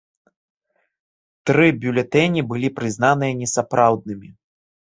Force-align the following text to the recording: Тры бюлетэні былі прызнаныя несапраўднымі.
Тры 1.49 1.67
бюлетэні 1.83 2.41
былі 2.55 2.73
прызнаныя 2.81 3.39
несапраўднымі. 3.43 4.29